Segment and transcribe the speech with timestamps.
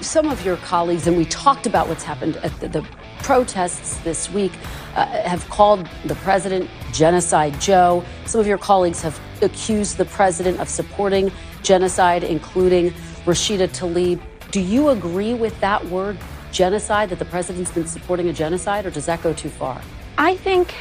[0.00, 2.86] some of your colleagues, and we talked about what's happened at the, the
[3.22, 4.52] protests this week,
[4.94, 8.04] uh, have called the president Genocide Joe.
[8.24, 11.30] Some of your colleagues have accused the president of supporting
[11.62, 12.90] genocide, including
[13.24, 14.20] Rashida Tlaib.
[14.50, 16.18] Do you agree with that word,
[16.50, 19.80] genocide, that the president's been supporting a genocide, or does that go too far?
[20.18, 20.72] I think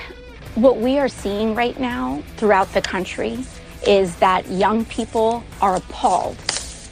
[0.56, 3.40] what we are seeing right now throughout the country
[3.86, 6.38] is that young people are appalled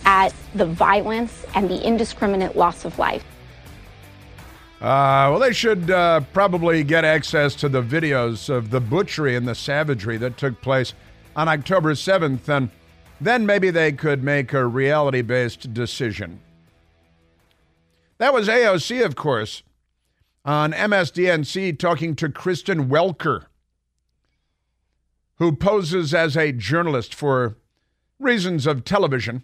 [0.08, 3.26] at the violence and the indiscriminate loss of life.
[4.80, 9.46] Uh, well, they should uh, probably get access to the videos of the butchery and
[9.46, 10.94] the savagery that took place
[11.36, 12.70] on October 7th, and
[13.20, 16.40] then maybe they could make a reality based decision.
[18.18, 19.62] That was AOC, of course,
[20.46, 23.48] on MSDNC talking to Kristen Welker,
[25.36, 27.58] who poses as a journalist for
[28.20, 29.44] reasons of television.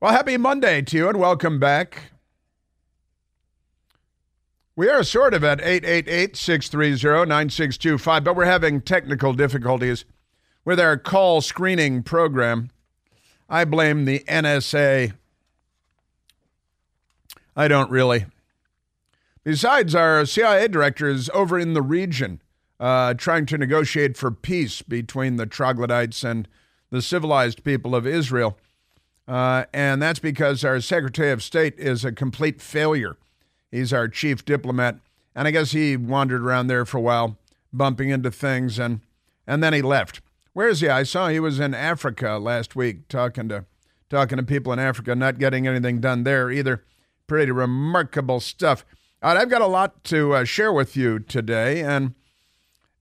[0.00, 2.12] Well, happy Monday to you and welcome back.
[4.74, 10.06] We are sort of at 888 630 9625, but we're having technical difficulties
[10.64, 12.70] with our call screening program.
[13.46, 15.12] I blame the NSA.
[17.54, 18.24] I don't really.
[19.44, 22.40] Besides, our CIA director is over in the region
[22.80, 26.48] uh, trying to negotiate for peace between the troglodytes and
[26.88, 28.56] the civilized people of Israel.
[29.30, 33.16] Uh, and that's because our Secretary of State is a complete failure.
[33.70, 34.98] He's our chief diplomat.
[35.36, 37.38] And I guess he wandered around there for a while,
[37.72, 39.02] bumping into things, and,
[39.46, 40.20] and then he left.
[40.52, 40.88] Where is he?
[40.88, 43.66] I saw he was in Africa last week talking to,
[44.08, 46.82] talking to people in Africa, not getting anything done there either.
[47.28, 48.84] Pretty remarkable stuff.
[49.22, 52.14] Right, I've got a lot to uh, share with you today, and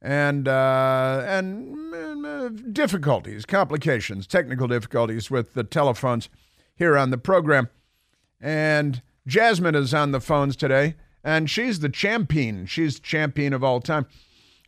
[0.01, 6.29] and uh, and uh, difficulties, complications, technical difficulties with the telephones
[6.75, 7.69] here on the program.
[8.39, 12.65] And Jasmine is on the phones today, and she's the champion.
[12.65, 14.05] She's champion of all time.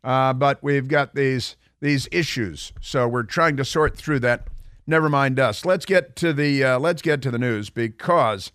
[0.04, 4.48] Uh, but we've got these these issues, so we're trying to sort through that.
[4.86, 5.64] Never mind us.
[5.64, 8.52] Let's get to the uh, let's get to the news because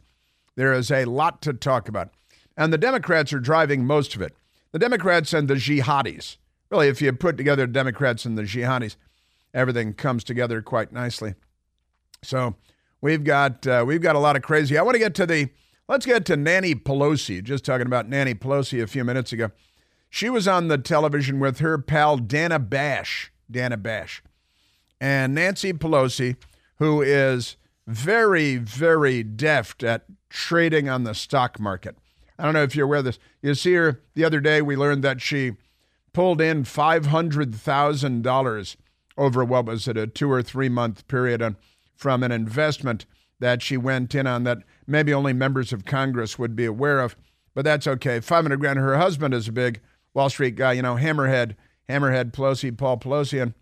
[0.57, 2.11] there is a lot to talk about,
[2.57, 4.37] and the Democrats are driving most of it.
[4.73, 6.37] The Democrats and the jihadis
[6.71, 8.97] really, if you put together Democrats and the jihadis,
[9.55, 11.35] everything comes together quite nicely.
[12.23, 12.57] So
[13.01, 14.77] we've got uh, we've got a lot of crazy.
[14.79, 15.49] I want to get to the
[15.89, 17.43] let's get to Nancy Pelosi.
[17.43, 19.51] Just talking about Nancy Pelosi a few minutes ago.
[20.09, 24.23] She was on the television with her pal Dana Bash, Dana Bash,
[25.01, 26.37] and Nancy Pelosi,
[26.77, 27.57] who is
[27.87, 31.97] very very deft at trading on the stock market.
[32.39, 33.19] I don't know if you're aware of this.
[33.41, 34.61] You see her the other day.
[34.61, 35.53] We learned that she
[36.17, 38.77] pulled in $500,000
[39.19, 41.59] over what was it, a two or three month period on,
[41.95, 43.05] from an investment
[43.39, 47.17] that she went in on that maybe only members of Congress would be aware of.
[47.55, 48.21] But that's okay.
[48.21, 48.79] 500 grand.
[48.79, 49.83] Her husband is a big
[50.15, 51.55] Wall Street guy, you know, Hammerhead,
[51.87, 53.53] Hammerhead Pelosi, Paul Pelosi, and,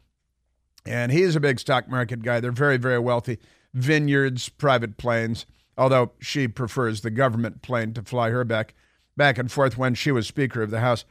[0.87, 2.39] and he's a big stock market guy.
[2.39, 3.41] They're very, very wealthy.
[3.73, 5.45] Vineyards, private planes,
[5.77, 8.75] although she prefers the government plane to fly her back,
[9.17, 11.05] back and forth when she was Speaker of the House.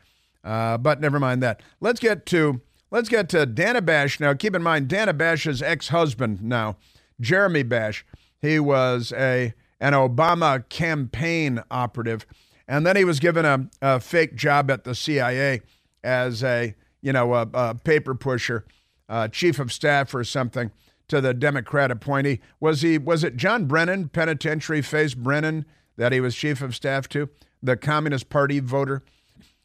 [0.44, 1.62] Uh, but never mind that.
[1.80, 2.62] Let's get to
[2.92, 4.34] let's get to Dana Bash now.
[4.34, 6.78] Keep in mind Dana Bash's ex-husband now,
[7.20, 8.06] Jeremy Bash.
[8.42, 12.26] He was a an Obama campaign operative,
[12.68, 15.62] and then he was given a, a fake job at the CIA
[16.04, 18.66] as a you know a, a paper pusher,
[19.08, 20.72] uh, chief of staff or something
[21.08, 22.40] to the Democrat appointee.
[22.60, 25.66] Was he was it John Brennan, penitentiary face Brennan,
[25.96, 27.30] that he was chief of staff to,
[27.62, 29.04] the Communist Party voter?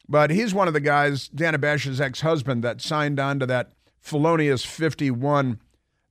[0.09, 3.73] But he's one of the guys, Dana Bash's ex husband, that signed on to that
[4.01, 5.61] felonious 51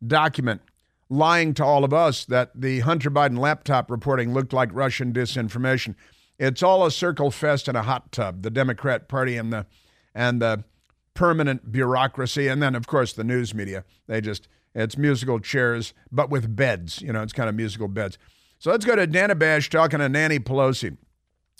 [0.06, 0.62] document,
[1.09, 5.96] lying to all of us that the Hunter Biden laptop reporting looked like Russian disinformation.
[6.38, 9.66] It's all a circle fest and a hot tub, the Democrat Party and the
[10.13, 10.63] and the
[11.16, 13.84] permanent bureaucracy, and then of course the news media.
[14.06, 17.01] They just it's musical chairs, but with beds.
[17.01, 18.19] You know, it's kind of musical beds.
[18.60, 20.98] So let's go to Dana Bash talking to Nancy Pelosi,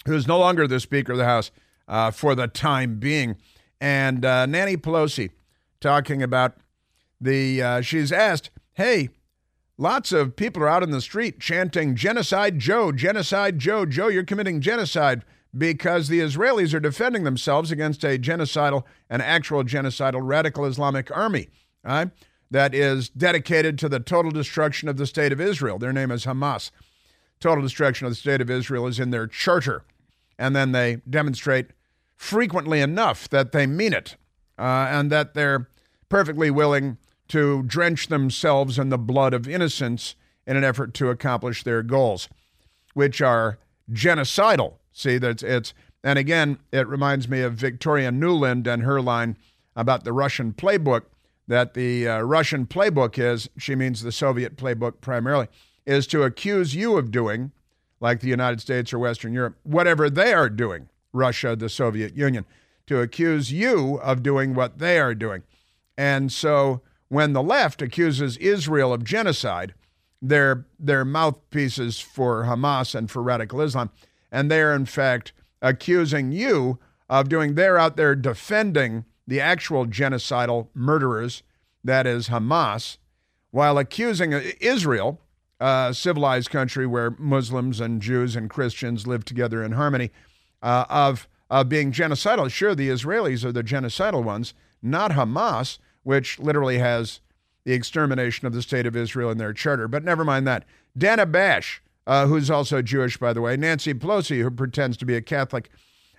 [0.06, 1.50] who's no longer the Speaker of the House
[1.88, 3.38] uh, for the time being.
[3.80, 5.32] And uh, Nancy Pelosi
[5.80, 6.58] talking about
[7.22, 9.10] the, uh, she's asked, hey,
[9.78, 14.24] lots of people are out in the street chanting, Genocide Joe, Genocide Joe, Joe, you're
[14.24, 15.24] committing genocide
[15.58, 21.50] because the Israelis are defending themselves against a genocidal, an actual genocidal radical Islamic army
[21.84, 22.10] right,
[22.52, 25.80] that is dedicated to the total destruction of the state of Israel.
[25.80, 26.72] Their name is Hamas.
[27.40, 29.84] Total destruction of the state of Israel is in their charter.
[30.40, 31.68] And then they demonstrate
[32.18, 34.18] frequently enough that they mean it
[34.58, 35.70] uh, and that they're
[36.10, 36.98] perfectly willing
[37.30, 40.16] to drench themselves in the blood of innocents
[40.46, 42.28] in an effort to accomplish their goals,
[42.94, 43.60] which are
[43.92, 44.76] genocidal.
[44.92, 45.74] See, that's it's
[46.04, 49.38] and again, it reminds me of Victoria Nuland and her line
[49.76, 51.04] about the Russian playbook.
[51.48, 55.48] That the uh, Russian playbook is, she means the Soviet playbook primarily,
[55.86, 57.52] is to accuse you of doing,
[58.02, 62.46] like the United States or Western Europe, whatever they are doing, Russia, the Soviet Union,
[62.86, 65.44] to accuse you of doing what they are doing.
[65.98, 69.74] And so when the left accuses Israel of genocide,
[70.22, 73.90] they're, they're mouthpieces for Hamas and for radical Islam.
[74.32, 76.80] And they're, in fact, accusing you
[77.10, 81.44] of doing, they're out there defending the actual genocidal murderers,
[81.84, 82.98] that is Hamas,
[83.52, 85.20] while accusing Israel,
[85.60, 90.12] a civilized country where Muslims and Jews and Christians live together in harmony,
[90.62, 92.50] uh, of, of being genocidal.
[92.52, 97.20] Sure, the Israelis are the genocidal ones, not Hamas, which literally has
[97.66, 99.88] the extermination of the state of Israel in their charter.
[99.88, 100.64] But never mind that.
[100.98, 105.16] Dana Bash, uh, who's also Jewish, by the way, Nancy Pelosi, who pretends to be
[105.16, 105.70] a Catholic,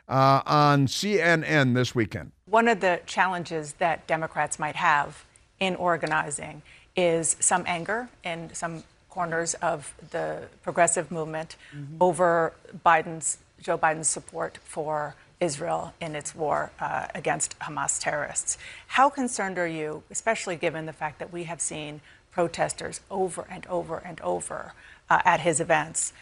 [0.08, 2.32] uh, on CNN this weekend.
[2.46, 5.25] One of the challenges that Democrats might have
[5.61, 6.62] in organizing
[6.96, 11.96] is some anger in some corners of the progressive movement mm-hmm.
[12.00, 12.52] over
[12.84, 18.58] Biden's Joe Biden's support for Israel in its war uh, against Hamas terrorists.
[18.88, 22.00] How concerned are you, especially given the fact that we have seen
[22.31, 24.72] protesters over and over and over
[25.08, 26.12] uh, at his events?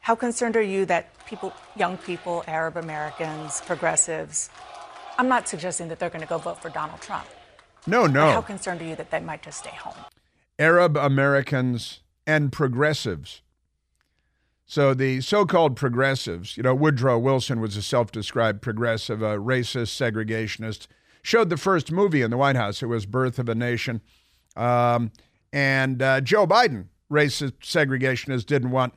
[0.00, 4.50] How concerned are you that people, young people, Arab Americans, progressives,
[5.18, 7.26] I'm not suggesting that they're going to go vote for Donald Trump.
[7.86, 8.30] No, no.
[8.30, 9.94] how concerned are you that they might just stay home?
[10.58, 13.42] Arab Americans and progressives
[14.66, 20.88] so the so-called progressives, you know, Woodrow Wilson was a self-described progressive, a racist, segregationist.
[21.22, 22.82] Showed the first movie in the White House.
[22.82, 24.00] It was Birth of a Nation,
[24.54, 25.10] um,
[25.52, 28.94] and uh, Joe Biden, racist, segregationist, didn't want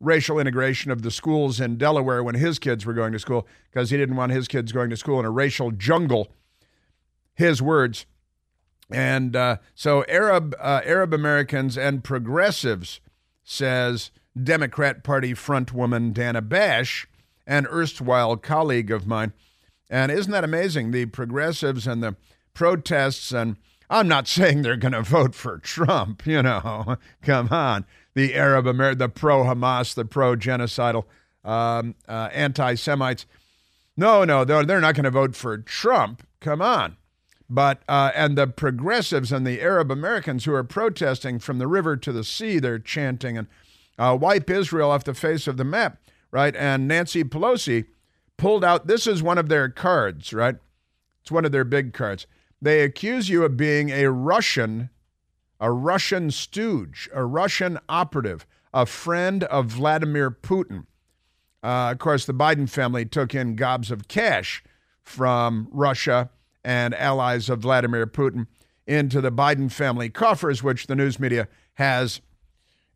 [0.00, 3.90] racial integration of the schools in Delaware when his kids were going to school because
[3.90, 6.28] he didn't want his kids going to school in a racial jungle.
[7.34, 8.06] His words.
[8.90, 13.00] And uh, so Arab uh, Arab Americans and progressives
[13.44, 14.10] says
[14.40, 17.06] Democrat Party frontwoman Dana Bash,
[17.46, 19.32] an erstwhile colleague of mine.
[19.88, 20.92] And isn't that amazing?
[20.92, 22.16] The progressives and the
[22.54, 23.56] protests, and
[23.88, 27.84] I'm not saying they're going to vote for Trump, you know, come on.
[28.14, 31.04] The Arab American, the pro Hamas, the pro genocidal
[31.44, 33.26] um, uh, anti Semites.
[33.96, 36.26] No, no, they're, they're not going to vote for Trump.
[36.40, 36.96] Come on.
[37.48, 41.96] But, uh, and the progressives and the Arab Americans who are protesting from the river
[41.96, 43.48] to the sea, they're chanting and
[44.00, 46.00] uh, wipe Israel off the face of the map,
[46.30, 46.56] right?
[46.56, 47.84] And Nancy Pelosi
[48.38, 50.56] pulled out this is one of their cards, right?
[51.20, 52.26] It's one of their big cards.
[52.62, 54.88] They accuse you of being a Russian,
[55.60, 60.86] a Russian stooge, a Russian operative, a friend of Vladimir Putin.
[61.62, 64.64] Uh, of course, the Biden family took in gobs of cash
[65.02, 66.30] from Russia
[66.64, 68.46] and allies of Vladimir Putin
[68.86, 72.22] into the Biden family coffers, which the news media has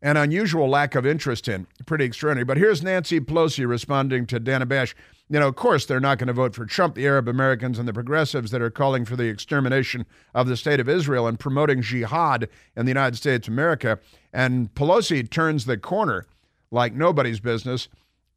[0.05, 1.65] an unusual lack of interest in.
[1.87, 2.45] Pretty extraordinary.
[2.45, 4.95] But here's Nancy Pelosi responding to Dana Bash.
[5.29, 7.87] You know, of course, they're not going to vote for Trump, the Arab Americans and
[7.87, 10.05] the progressives that are calling for the extermination
[10.35, 12.47] of the state of Israel and promoting jihad
[12.77, 13.97] in the United States of America.
[14.31, 16.27] And Pelosi turns the corner
[16.69, 17.87] like nobody's business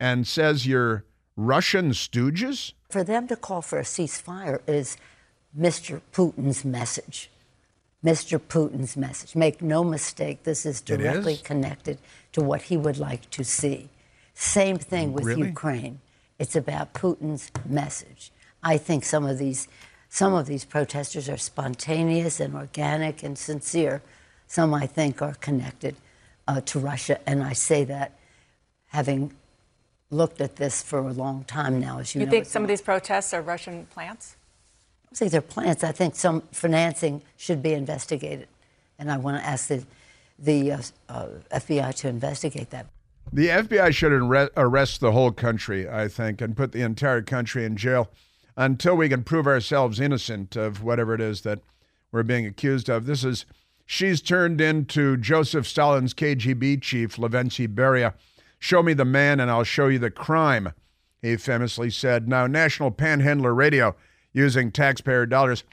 [0.00, 1.04] and says you're
[1.36, 2.72] Russian stooges?
[2.88, 4.96] For them to call for a ceasefire is
[5.56, 6.00] Mr.
[6.14, 7.30] Putin's message.
[8.04, 8.38] Mr.
[8.38, 9.34] Putin's message.
[9.34, 11.42] Make no mistake, this is directly is?
[11.42, 11.98] connected
[12.32, 13.88] to what he would like to see.
[14.34, 15.48] Same thing with really?
[15.48, 16.00] Ukraine.
[16.38, 18.30] It's about Putin's message.
[18.62, 19.68] I think some of these
[20.10, 24.00] some of these protesters are spontaneous and organic and sincere.
[24.46, 25.96] Some I think are connected
[26.46, 28.18] uh, to Russia, and I say that
[28.86, 29.34] having
[30.10, 31.98] looked at this for a long time now.
[31.98, 34.36] As you, you know, think some of these protests are Russian plants?
[35.18, 35.84] These are plants.
[35.84, 38.48] I think some financing should be investigated,
[38.98, 39.84] and I want to ask the
[40.38, 42.86] the uh, uh, FBI to investigate that.
[43.32, 44.12] The FBI should
[44.56, 48.08] arrest the whole country, I think, and put the entire country in jail
[48.56, 51.60] until we can prove ourselves innocent of whatever it is that
[52.10, 53.06] we're being accused of.
[53.06, 53.44] This is
[53.84, 58.14] she's turned into Joseph Stalin's KGB chief, Lavrentiy Beria.
[58.58, 60.72] Show me the man, and I'll show you the crime.
[61.20, 62.28] He famously said.
[62.28, 63.94] Now, National Panhandler Radio
[64.38, 65.64] using taxpayer dollars.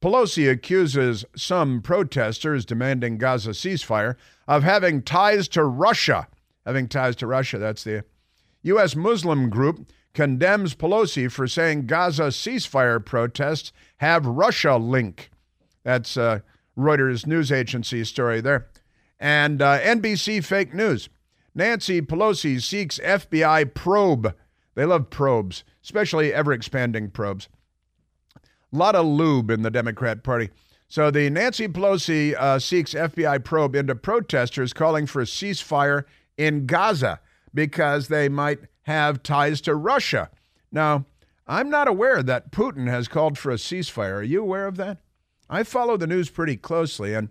[0.00, 6.28] Pelosi accuses some protesters demanding Gaza ceasefire of having ties to Russia.
[6.64, 8.04] Having ties to Russia, that's the
[8.62, 8.94] U.S.
[8.94, 15.30] Muslim group condemns Pelosi for saying Gaza ceasefire protests have Russia link.
[15.82, 16.40] That's uh,
[16.76, 18.68] Reuters news agency story there.
[19.18, 21.08] And uh, NBC fake news.
[21.54, 24.34] Nancy Pelosi seeks FBI probe.
[24.74, 27.48] They love probes, especially ever expanding probes.
[28.72, 30.50] A lot of lube in the Democrat Party.
[30.88, 36.04] So the Nancy Pelosi uh, seeks FBI probe into protesters calling for a ceasefire
[36.36, 37.20] in Gaza
[37.54, 40.30] because they might have ties to Russia.
[40.72, 41.04] Now,
[41.46, 44.18] I'm not aware that Putin has called for a ceasefire.
[44.18, 44.98] Are you aware of that?
[45.48, 47.28] I follow the news pretty closely, and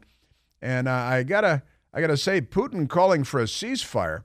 [0.62, 4.24] and uh, I gotta I gotta say, Putin calling for a ceasefire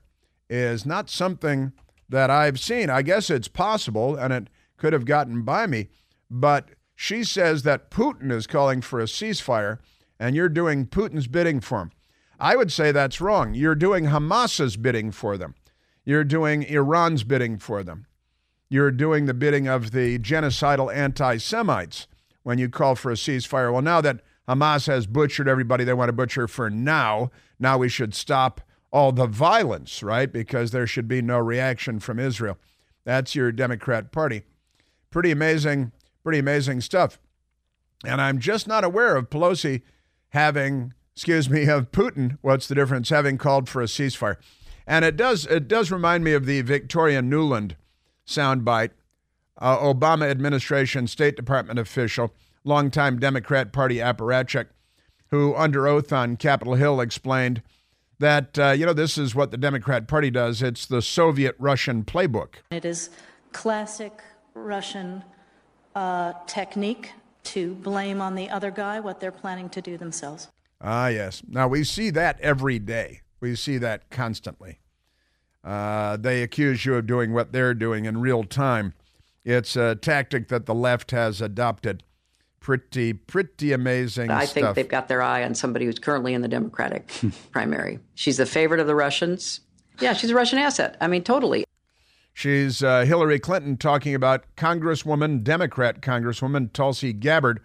[0.50, 1.73] is not something
[2.09, 2.90] that I've seen.
[2.90, 5.88] I guess it's possible, and it could have gotten by me,
[6.30, 9.79] but she says that Putin is calling for a ceasefire,
[10.19, 11.91] and you're doing Putin's bidding for him.
[12.39, 13.55] I would say that's wrong.
[13.55, 15.55] You're doing Hamas's bidding for them.
[16.05, 18.07] You're doing Iran's bidding for them
[18.75, 22.09] you're doing the bidding of the genocidal anti Semites
[22.43, 23.73] when you call for a ceasefire.
[23.73, 27.89] Well, now that Hamas has butchered everybody they want to butcher for now, now we
[27.89, 28.61] should stop
[28.93, 30.33] all the violence, right?
[30.33, 32.59] Because there should be no reaction from Israel.
[33.05, 34.43] That's your Democrat Party.
[35.11, 35.93] Pretty amazing,
[36.25, 37.21] pretty amazing stuff.
[38.04, 39.83] And I'm just not aware of Pelosi
[40.31, 44.37] having, excuse me, of Putin, what's the difference, having called for a ceasefire.
[44.87, 47.73] And it does it does remind me of the Victoria Nuland
[48.26, 48.90] soundbite.
[49.57, 54.66] Uh, Obama administration State Department official, longtime Democrat Party apparatchik,
[55.31, 57.62] who under oath on Capitol Hill explained
[58.19, 60.61] that, uh, you know, this is what the Democrat Party does.
[60.61, 62.57] It's the Soviet Russian playbook.
[62.73, 63.11] It is
[63.52, 64.23] classic
[64.54, 65.23] Russian
[65.95, 67.13] uh, technique
[67.45, 70.49] to blame on the other guy what they're planning to do themselves.
[70.81, 71.43] Ah, yes.
[71.49, 73.21] Now, we see that every day.
[73.41, 74.81] We see that constantly.
[75.63, 78.95] Uh, they accuse you of doing what they're doing in real time.
[79.45, 82.03] It's a tactic that the left has adopted.
[82.61, 84.31] Pretty, pretty amazing.
[84.31, 84.55] I stuff.
[84.55, 87.11] think they've got their eye on somebody who's currently in the Democratic
[87.51, 87.99] primary.
[88.15, 89.61] She's the favorite of the Russians.
[90.01, 90.97] Yeah, she's a Russian asset.
[91.01, 91.63] I mean, totally.
[92.35, 97.61] She's uh, Hillary Clinton talking about Congresswoman, Democrat Congresswoman Tulsi Gabbard.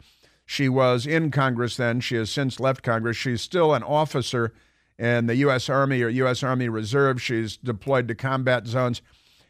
[0.46, 2.00] She was in Congress then.
[2.02, 3.18] She has since left Congress.
[3.18, 4.54] She's still an officer
[5.00, 5.70] in the U.S.
[5.70, 6.44] Army or U.S.
[6.44, 7.20] Army Reserve.
[7.20, 9.02] She's deployed to combat zones.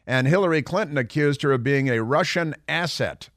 [0.06, 3.28] And Hillary Clinton accused her of being a Russian asset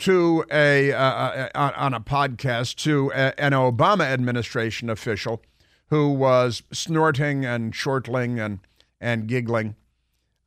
[0.00, 5.42] to a uh, uh, uh on a podcast to a, an Obama administration official
[5.90, 8.58] who was snorting and chortling and
[9.00, 9.76] and giggling.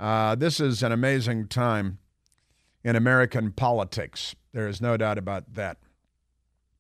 [0.04, 1.98] Uh, this is an amazing time
[2.84, 4.36] in American politics.
[4.52, 5.78] There is no doubt about that.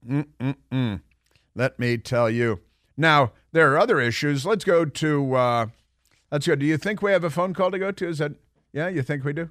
[0.06, 1.00] Mm-mm-mm.
[1.56, 2.60] Let me tell you.
[2.98, 4.46] Now, there are other issues.
[4.46, 5.65] Let's go to, uh,
[6.34, 6.56] let's go.
[6.56, 8.10] Do you think we have a phone call to go to?
[8.10, 8.34] Is that,
[8.74, 9.50] yeah, you think we do?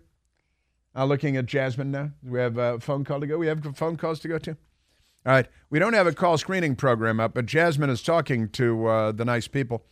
[0.95, 2.11] Uh, looking at Jasmine now.
[2.23, 3.39] We have a phone call to go?
[3.39, 4.51] We have phone calls to go to?
[4.51, 5.47] All right.
[5.71, 9.25] We don't have a call screening program up, but Jasmine is talking to uh, the
[9.25, 9.87] nice people.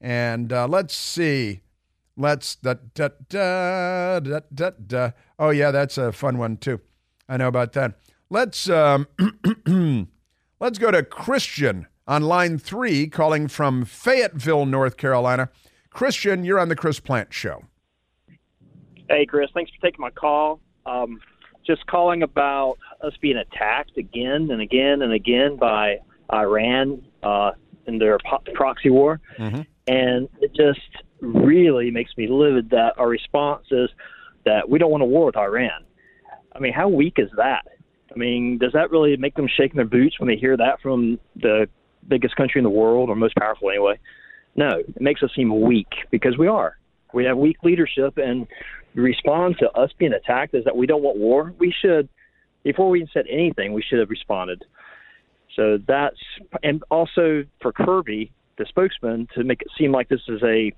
[0.00, 1.62] And uh, let's see.
[2.20, 5.10] Let's da, da, da, da, da, da.
[5.38, 6.78] Oh yeah, that's a fun one too.
[7.26, 7.94] I know about that.
[8.28, 9.08] Let's um,
[10.60, 15.48] let's go to Christian on line three, calling from Fayetteville, North Carolina.
[15.88, 17.64] Christian, you're on the Chris Plante Show.
[19.08, 19.48] Hey, Chris.
[19.54, 20.60] Thanks for taking my call.
[20.84, 21.20] Um,
[21.66, 26.00] just calling about us being attacked again and again and again by
[26.30, 27.52] Iran uh,
[27.86, 29.20] in their po- proxy war.
[29.38, 29.62] Mm-hmm.
[29.86, 30.80] And it just
[31.20, 33.90] really makes me livid that our response is
[34.44, 35.84] that we don't want a war with Iran.
[36.54, 37.62] I mean, how weak is that?
[38.12, 40.80] I mean, does that really make them shake in their boots when they hear that
[40.82, 41.68] from the
[42.08, 43.98] biggest country in the world or most powerful anyway.
[44.56, 46.76] No, it makes us seem weak because we are.
[47.12, 48.46] We have weak leadership, and
[48.94, 51.54] the response to us being attacked is that we don't want war.
[51.58, 52.08] We should,
[52.62, 54.64] before we said anything, we should have responded.
[55.56, 56.18] So that's,
[56.62, 60.72] and also for Kirby, the spokesman, to make it seem like this is a,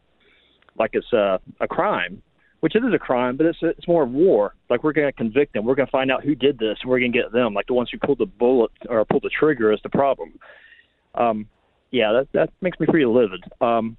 [0.79, 2.23] like it's a, a crime,
[2.61, 4.55] which it is a crime, but it's a, it's more of war.
[4.71, 6.91] Like we're going to convict them, we're going to find out who did this, and
[6.91, 7.55] we're going to get them.
[7.55, 10.35] Like the ones who pulled the bullet or pulled the trigger is the problem
[11.15, 11.49] um,
[11.91, 13.45] yeah, that that makes me pretty livid.
[13.61, 13.97] Um,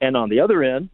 [0.00, 0.88] and on the other end,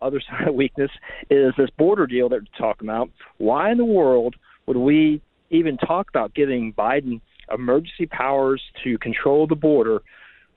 [0.00, 0.90] other side of weakness
[1.30, 3.10] is this border deal that we're talking about.
[3.38, 5.20] Why in the world would we
[5.50, 7.20] even talk about giving Biden
[7.52, 10.02] emergency powers to control the border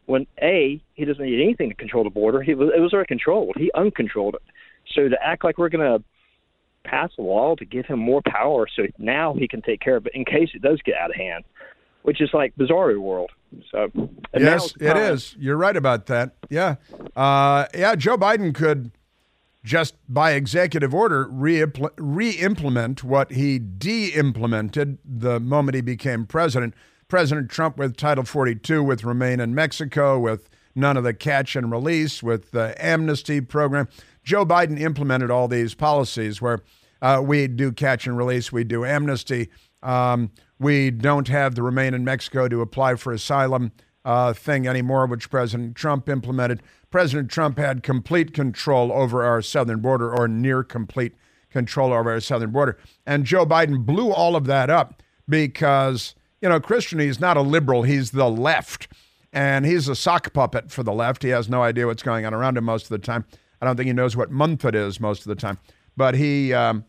[0.08, 2.42] when a he doesn't need anything to control the border?
[2.42, 3.56] He was, it was already controlled.
[3.58, 4.42] He uncontrolled it.
[4.96, 6.04] So to act like we're going to
[6.84, 10.08] pass a law to give him more power so now he can take care of
[10.08, 11.44] it in case it does get out of hand,
[12.04, 13.32] which is like bizarre world.
[13.72, 13.92] So
[14.34, 15.36] yes, it is.
[15.38, 16.36] You're right about that.
[16.50, 16.76] Yeah,
[17.16, 17.96] uh, yeah.
[17.96, 18.92] Joe Biden could
[19.64, 26.74] just by executive order re-implement what he de-implemented the moment he became president.
[27.08, 31.72] President Trump with Title 42, with Remain in Mexico, with none of the catch and
[31.72, 33.88] release with the amnesty program.
[34.24, 36.60] Joe Biden implemented all these policies where
[37.02, 39.50] uh, we do catch and release, we do amnesty.
[39.82, 43.72] Um, we don't have the remain in Mexico to apply for asylum
[44.04, 46.62] uh, thing anymore, which President Trump implemented.
[46.90, 51.14] President Trump had complete control over our southern border, or near complete
[51.50, 52.78] control over our southern border.
[53.06, 56.16] And Joe Biden blew all of that up because,
[56.48, 58.88] you know, Christian, he's not a liberal, he's the left.
[59.34, 61.24] And he's a sock puppet for the left.
[61.24, 63.26] He has no idea what's going on around him most of the time.
[63.62, 65.60] I don't think he knows what month it is most of the time.
[65.98, 66.54] But he.
[66.54, 66.86] Um,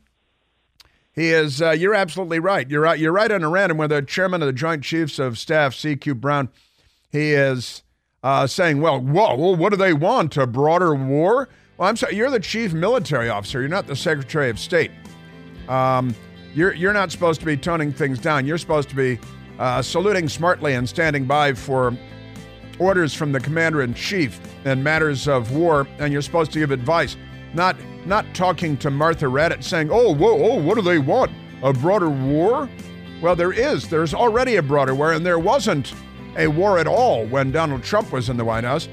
[1.13, 1.61] he is.
[1.61, 2.71] Uh, you're absolutely right.
[2.71, 2.97] You're right.
[2.97, 3.79] You're right on a random.
[3.79, 6.15] Where the chairman of the Joint Chiefs of Staff, C.Q.
[6.15, 6.49] Brown,
[7.11, 7.83] he is
[8.23, 10.37] uh, saying, "Well, whoa, well, what do they want?
[10.37, 12.15] A broader war?" Well, I'm sorry.
[12.15, 13.59] You're the chief military officer.
[13.59, 14.93] You're not the Secretary of State.
[15.69, 16.15] Um,
[16.55, 18.47] you're you're not supposed to be toning things down.
[18.47, 19.19] You're supposed to be
[19.59, 21.97] uh, saluting smartly and standing by for
[22.79, 26.71] orders from the commander in chief in matters of war, and you're supposed to give
[26.71, 27.17] advice,
[27.55, 31.33] not not talking to Martha Raddatz saying, "Oh, whoa, oh, what do they want?
[31.63, 32.69] A broader war?"
[33.21, 33.89] Well, there is.
[33.89, 35.93] There's already a broader war, and there wasn't
[36.37, 38.89] a war at all when Donald Trump was in the White House,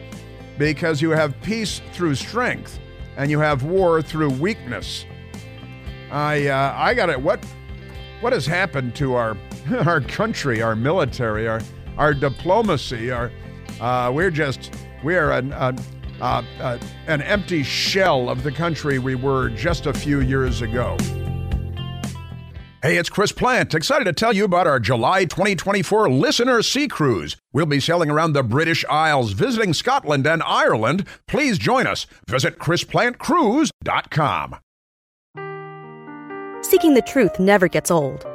[0.58, 2.80] because you have peace through strength,
[3.18, 5.06] and you have war through weakness.
[6.12, 7.22] I uh, I got it.
[7.22, 7.44] What
[8.22, 9.38] what has happened to our
[9.86, 11.62] our country, our military, our
[11.98, 13.12] our diplomacy?
[13.12, 13.32] Our
[13.80, 15.74] uh, we're just we are an uh,
[16.22, 20.98] uh, an empty shell of the country we were just a few years ago.
[22.82, 23.74] Hey, it's Chris Plante.
[23.74, 27.36] Excited to tell you about our July 2024 Listener Sea Cruise.
[27.52, 31.08] We'll be sailing around the British Isles, visiting Scotland and Ireland.
[31.28, 32.06] Please join us.
[32.30, 34.58] Visit ChrisPlanteCruise.com.
[36.62, 38.35] Seeking the truth never gets old.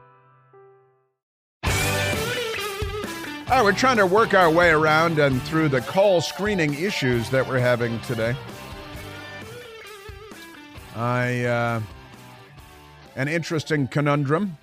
[3.51, 7.29] All right, we're trying to work our way around and through the call screening issues
[7.31, 8.33] that we're having today.
[10.95, 11.81] I uh,
[13.17, 14.57] an interesting conundrum,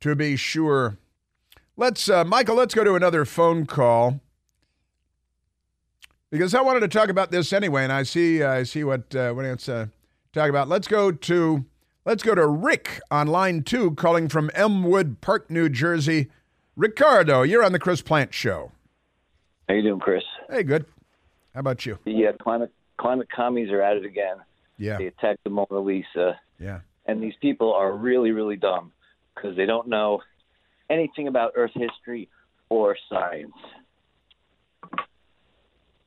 [0.00, 0.98] to be sure.
[1.78, 2.56] Let's, uh, Michael.
[2.56, 4.20] Let's go to another phone call
[6.28, 9.32] because I wanted to talk about this anyway, and I see, I see what uh,
[9.32, 9.86] what it's uh,
[10.34, 10.68] talk about.
[10.68, 11.64] Let's go to
[12.08, 16.30] Let's go to Rick on line two, calling from Elmwood Park, New Jersey.
[16.74, 18.72] Ricardo, you're on the Chris Plante Show.
[19.68, 20.22] How you doing, Chris?
[20.48, 20.86] Hey, good.
[21.52, 21.98] How about you?
[22.06, 24.38] The uh, climate climate commies are at it again.
[24.78, 24.96] Yeah.
[24.96, 26.40] They attacked the Mona Lisa.
[26.58, 26.80] Yeah.
[27.04, 28.90] And these people are really, really dumb
[29.34, 30.22] because they don't know
[30.88, 32.30] anything about Earth history
[32.70, 33.52] or science.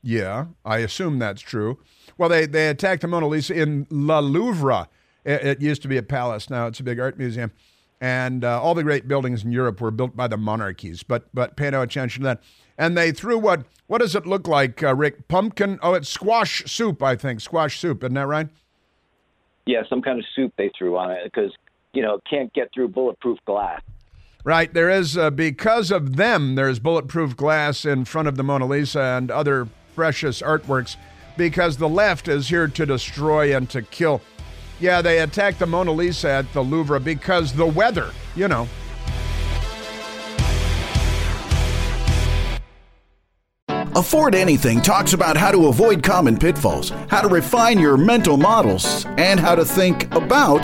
[0.01, 1.77] Yeah, I assume that's true.
[2.17, 4.87] Well, they, they attacked the Mona Lisa in La Louvre
[5.25, 6.49] it, it, used to be a palace.
[6.49, 7.51] Now it's a big art museum.
[7.99, 11.55] And uh, all the great buildings in Europe were built by the monarchies, but but
[11.55, 12.41] pay no attention to that.
[12.77, 15.27] And they threw what what does it look like, uh, Rick?
[15.27, 15.77] Pumpkin?
[15.83, 17.41] Oh, it's squash soup, I think.
[17.41, 18.47] Squash soup, isn't that right?
[19.67, 21.51] Yeah, some kind of soup they threw on it because
[21.93, 23.81] you know it can't get through bulletproof glass.
[24.43, 24.73] Right.
[24.73, 26.55] There is uh, because of them.
[26.55, 30.95] There's bulletproof glass in front of the Mona Lisa and other precious artworks
[31.37, 34.21] because the left is here to destroy and to kill.
[34.81, 38.67] Yeah, they attacked the Mona Lisa at the Louvre because the weather, you know.
[43.93, 49.05] Afford Anything talks about how to avoid common pitfalls, how to refine your mental models,
[49.17, 50.63] and how to think about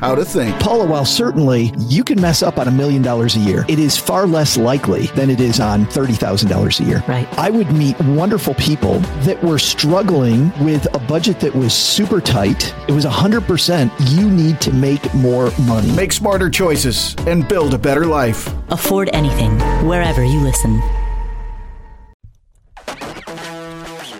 [0.00, 0.58] how to think.
[0.60, 3.96] Paula, while certainly you can mess up on a million dollars a year, it is
[3.96, 7.02] far less likely than it is on $30,000 a year.
[7.08, 7.28] Right.
[7.38, 12.74] I would meet wonderful people that were struggling with a budget that was super tight.
[12.88, 15.90] It was 100% you need to make more money.
[15.92, 18.52] Make smarter choices and build a better life.
[18.70, 20.82] Afford anything, wherever you listen.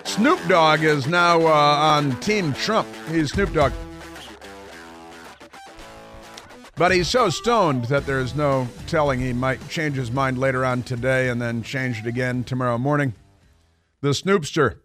[0.04, 2.88] Snoop Dogg is now uh, on Team Trump.
[3.10, 3.72] He's Snoop Dogg.
[6.76, 10.82] But he's so stoned that there's no telling he might change his mind later on
[10.82, 13.14] today and then change it again tomorrow morning.
[14.02, 14.80] The Snoopster.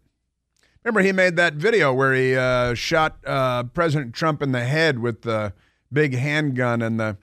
[0.85, 4.99] Remember, he made that video where he uh, shot uh, President Trump in the head
[4.99, 5.51] with the
[5.91, 7.17] big handgun and the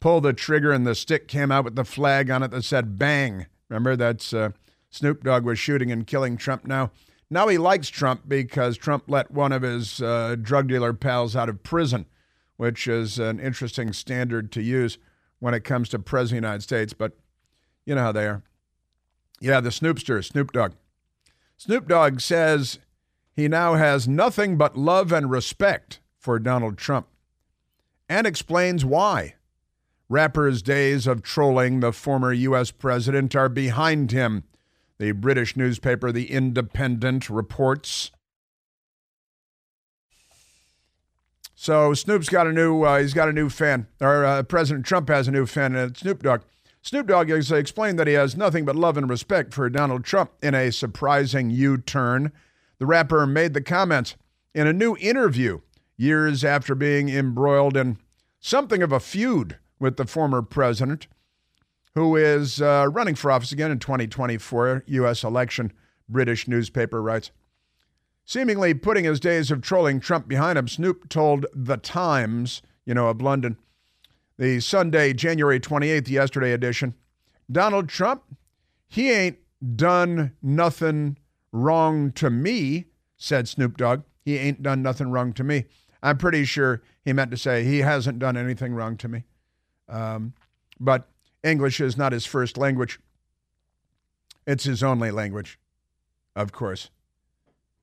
[0.00, 2.98] pulled the trigger and the stick came out with the flag on it that said
[2.98, 3.46] bang.
[3.70, 4.50] Remember, that's uh,
[4.90, 6.90] Snoop Dogg was shooting and killing Trump now.
[7.30, 11.48] now he likes Trump because Trump let one of his uh, drug dealer pals out
[11.48, 12.04] of prison,
[12.60, 14.98] which is an interesting standard to use
[15.38, 16.92] when it comes to President of the United States.
[16.92, 17.12] But
[17.86, 18.42] you know how they are.
[19.40, 20.72] Yeah, the Snoopster, Snoop Dogg.
[21.56, 22.78] Snoop Dogg says
[23.32, 27.06] he now has nothing but love and respect for Donald Trump
[28.10, 29.36] and explains why.
[30.10, 32.70] Rapper's days of trolling the former U.S.
[32.72, 34.44] president are behind him,
[34.98, 38.10] the British newspaper The Independent reports.
[41.62, 45.10] So Snoop's got a new uh, he's got a new fan, or uh, President Trump
[45.10, 46.40] has a new fan, and Snoop Dogg.
[46.80, 50.30] Snoop Dogg has explained that he has nothing but love and respect for Donald Trump
[50.42, 52.32] in a surprising U-turn.
[52.78, 54.16] The rapper made the comments
[54.54, 55.60] in a new interview
[55.98, 57.98] years after being embroiled in
[58.40, 61.08] something of a feud with the former president,
[61.94, 65.22] who is uh, running for office again in 2024 U.S.
[65.22, 65.74] election,
[66.08, 67.30] British newspaper writes.
[68.24, 73.08] Seemingly putting his days of trolling Trump behind him, Snoop told The Times, you know,
[73.08, 73.56] of London,
[74.38, 76.94] the Sunday, January 28th, yesterday edition,
[77.50, 78.22] Donald Trump,
[78.88, 79.38] he ain't
[79.76, 81.18] done nothing
[81.52, 84.02] wrong to me, said Snoop Dogg.
[84.24, 85.64] He ain't done nothing wrong to me.
[86.02, 89.24] I'm pretty sure he meant to say he hasn't done anything wrong to me.
[89.88, 90.34] Um,
[90.78, 91.08] but
[91.42, 93.00] English is not his first language.
[94.46, 95.58] It's his only language,
[96.34, 96.90] of course.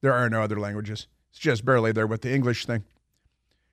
[0.01, 1.07] There are no other languages.
[1.29, 2.83] It's just barely there with the English thing.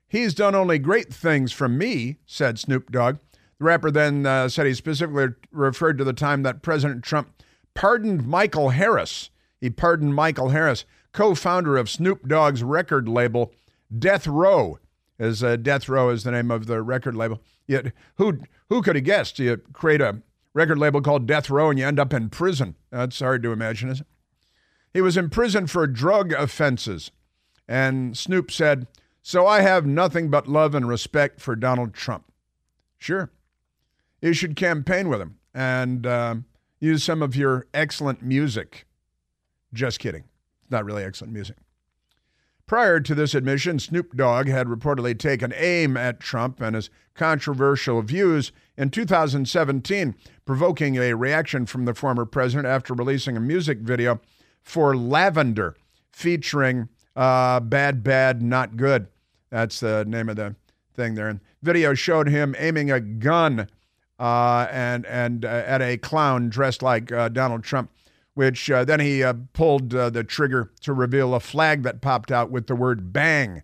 [0.07, 3.17] He's done only great things for me, said Snoop Dogg.
[3.59, 7.31] The rapper then uh, said he specifically referred to the time that President Trump
[7.73, 9.29] pardoned Michael Harris.
[9.59, 13.53] He pardoned Michael Harris, co founder of Snoop Dogg's record label,
[13.97, 14.79] Death Row.
[15.17, 17.41] As uh, Death Row is the name of the record label.
[17.67, 19.39] Yet, who who could have guessed?
[19.39, 20.21] You create a
[20.53, 22.75] record label called Death Row and you end up in prison.
[22.91, 24.07] That's hard to imagine, is it?
[24.95, 27.11] He was in prison for drug offenses.
[27.67, 28.87] And Snoop said,
[29.21, 32.31] So I have nothing but love and respect for Donald Trump.
[32.97, 33.29] Sure.
[34.21, 36.35] You should campaign with him and uh,
[36.79, 38.85] use some of your excellent music.
[39.73, 40.23] Just kidding.
[40.69, 41.57] Not really excellent music.
[42.65, 48.01] Prior to this admission, Snoop Dogg had reportedly taken aim at Trump and his controversial
[48.01, 54.21] views in 2017, provoking a reaction from the former president after releasing a music video
[54.65, 55.75] for Lavender
[56.11, 59.07] featuring uh, Bad, Bad, Not Good.
[59.51, 60.55] That's the name of the
[60.95, 61.29] thing there.
[61.29, 63.69] And video showed him aiming a gun
[64.19, 67.91] uh, and, and uh, at a clown dressed like uh, Donald Trump
[68.33, 72.51] which uh, then he uh, pulled the trigger to reveal a flag that popped out
[72.51, 73.63] with the word bang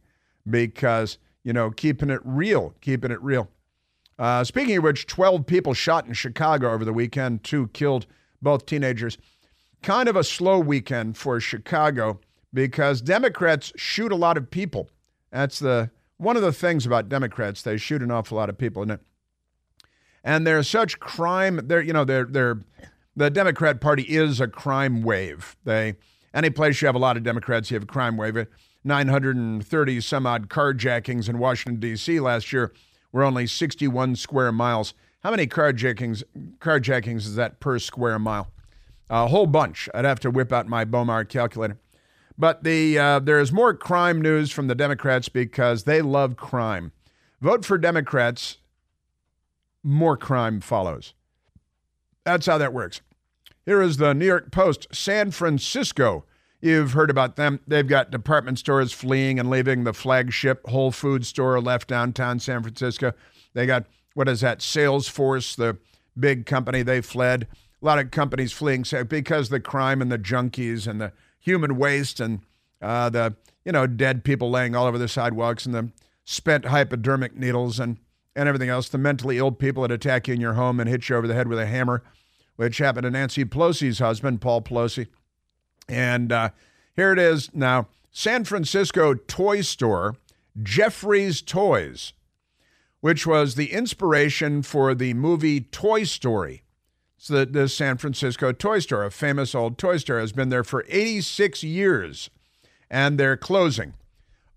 [0.49, 3.49] because, you know, keeping it real, keeping it real.
[4.43, 8.05] Speaking of which, 12 people shot in Chicago over the weekend, two killed,
[8.41, 9.17] both teenagers.
[9.83, 12.19] Kind of a slow weekend for Chicago
[12.53, 14.89] because Democrats shoot a lot of people.
[15.31, 17.63] That's the one of the things about Democrats.
[17.63, 18.99] They shoot an awful lot of people, isn't it?
[20.23, 21.61] And there's such crime.
[21.63, 22.59] They're, you know, they're they're
[23.15, 25.55] the Democrat Party is a crime wave.
[25.63, 25.95] They
[26.33, 28.37] any place you have a lot of Democrats, you have a crime wave.
[28.37, 28.45] Uh,
[28.83, 32.19] 930 some odd carjackings in Washington D.C.
[32.19, 32.71] last year
[33.11, 34.93] were only 61 square miles.
[35.23, 36.23] How many carjackings
[36.59, 38.51] carjackings is that per square mile?
[39.11, 39.89] A whole bunch.
[39.93, 41.77] I'd have to whip out my Bowmar calculator.
[42.37, 46.93] But the uh, there is more crime news from the Democrats because they love crime.
[47.41, 48.57] Vote for Democrats,
[49.83, 51.13] more crime follows.
[52.23, 53.01] That's how that works.
[53.65, 56.23] Here is the New York Post San Francisco.
[56.61, 57.59] You've heard about them.
[57.67, 62.61] They've got department stores fleeing and leaving the flagship Whole Food store left downtown San
[62.61, 63.11] Francisco.
[63.53, 65.77] They got, what is that, Salesforce, the
[66.17, 67.47] big company, they fled.
[67.81, 72.19] A lot of companies fleeing because the crime and the junkies and the human waste
[72.19, 72.41] and
[72.81, 75.89] uh, the, you know, dead people laying all over the sidewalks and the
[76.23, 77.97] spent hypodermic needles and
[78.35, 78.89] and everything else.
[78.89, 81.33] The mentally ill people that attack you in your home and hit you over the
[81.33, 82.03] head with a hammer,
[82.55, 85.07] which happened to Nancy Pelosi's husband, Paul Pelosi.
[85.87, 86.49] And uh,
[86.95, 90.15] here it is now San Francisco toy store,
[90.61, 92.13] Jeffrey's Toys,
[93.01, 96.63] which was the inspiration for the movie Toy Story.
[97.27, 100.85] The, the San Francisco toy store, a famous old toy store, has been there for
[100.89, 102.29] 86 years.
[102.89, 103.93] And they're closing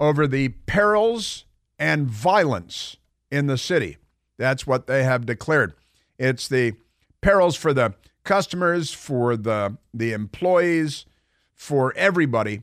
[0.01, 1.45] over the perils
[1.79, 2.97] and violence
[3.31, 3.99] in the city.
[4.39, 5.75] That's what they have declared.
[6.19, 6.75] It's the
[7.21, 11.07] perils for the customers, for the, the employees,
[11.53, 12.63] for everybody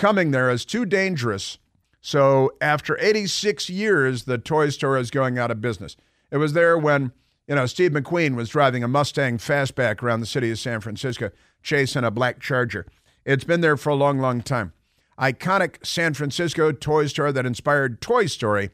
[0.00, 1.58] coming there is too dangerous.
[2.00, 5.94] So after 86 years, the toy store is going out of business.
[6.30, 7.12] It was there when,
[7.50, 11.32] you know, Steve McQueen was driving a Mustang fastback around the city of San Francisco,
[11.64, 12.86] chasing a black charger.
[13.24, 14.72] It's been there for a long, long time.
[15.18, 18.70] Iconic San Francisco toy store that inspired Toy Story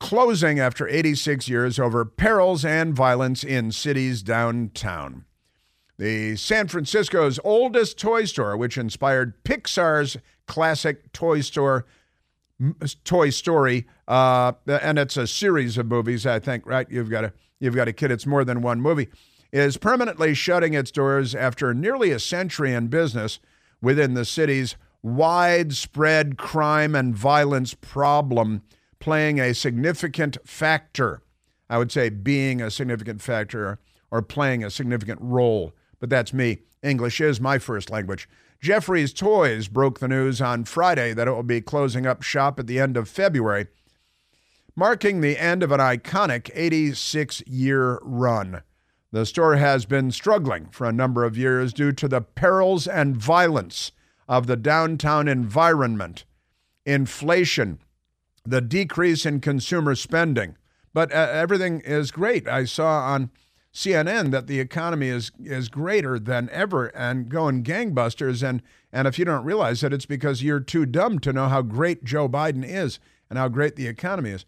[0.00, 5.24] closing after 86 years over perils and violence in cities downtown.
[5.96, 11.86] The San Francisco's oldest toy store, which inspired Pixar's classic Toy Store
[13.04, 16.26] Toy Story, uh, and it's a series of movies.
[16.26, 16.86] I think, right?
[16.90, 18.10] You've got a you've got a kid.
[18.10, 19.08] It's more than one movie.
[19.52, 23.38] Is permanently shutting its doors after nearly a century in business
[23.82, 28.62] within the city's widespread crime and violence problem
[29.00, 31.22] playing a significant factor.
[31.68, 33.78] I would say being a significant factor
[34.10, 36.58] or playing a significant role, but that's me.
[36.82, 38.28] English is my first language.
[38.60, 42.66] Jeffrey's Toys broke the news on Friday that it will be closing up shop at
[42.66, 43.68] the end of February,
[44.74, 48.62] marking the end of an iconic 86 year run.
[49.12, 53.16] The store has been struggling for a number of years due to the perils and
[53.16, 53.92] violence
[54.28, 56.24] of the downtown environment,
[56.84, 57.78] inflation,
[58.44, 60.56] the decrease in consumer spending.
[60.92, 62.48] But uh, everything is great.
[62.48, 63.30] I saw on
[63.72, 68.46] CNN that the economy is is greater than ever and going gangbusters.
[68.46, 71.62] And and if you don't realize it, it's because you're too dumb to know how
[71.62, 74.44] great Joe Biden is and how great the economy is.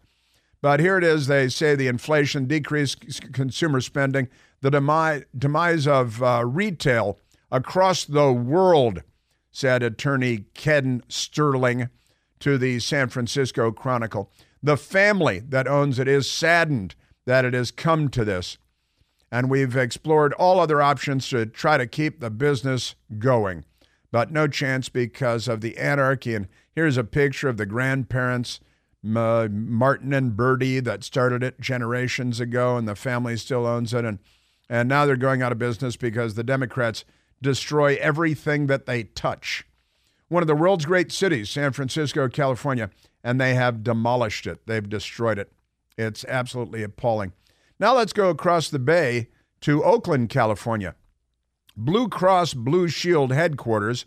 [0.61, 1.27] But here it is.
[1.27, 4.29] They say the inflation, decreased consumer spending,
[4.61, 7.19] the demise, demise of uh, retail
[7.51, 9.03] across the world,
[9.51, 11.89] said attorney Ken Sterling
[12.39, 14.31] to the San Francisco Chronicle.
[14.61, 18.57] The family that owns it is saddened that it has come to this,
[19.35, 23.65] and we've explored all other options to try to keep the business going,
[24.09, 26.33] but no chance because of the anarchy.
[26.33, 28.61] And here's a picture of the grandparents,
[29.03, 34.05] Martin and Bertie, that started it generations ago, and the family still owns it.
[34.05, 34.19] And,
[34.69, 37.03] and now they're going out of business because the Democrats
[37.41, 39.65] destroy everything that they touch
[40.27, 42.89] one of the world's great cities, San Francisco, California,
[43.23, 44.65] and they have demolished it.
[44.65, 45.51] They've destroyed it.
[45.97, 47.33] It's absolutely appalling.
[47.79, 49.27] Now let's go across the bay
[49.61, 50.95] to Oakland, California.
[51.75, 54.05] Blue Cross Blue Shield headquarters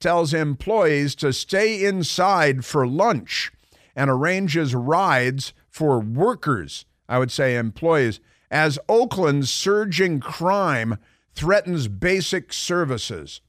[0.00, 3.52] tells employees to stay inside for lunch
[3.94, 10.98] and arranges rides for workers, I would say employees, as Oakland's surging crime
[11.34, 13.40] threatens basic services.